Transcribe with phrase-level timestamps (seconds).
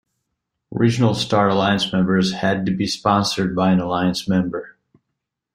[0.71, 4.75] Regional Star Alliance members had to be sponsored by an alliance member.